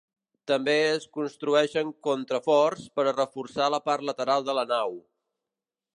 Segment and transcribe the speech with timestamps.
[0.51, 5.01] També es construeixen contraforts per a reforçar la part lateral de la nau.